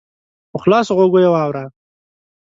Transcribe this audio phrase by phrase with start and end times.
[0.51, 1.63] په خلاصو غوږو یې واوره!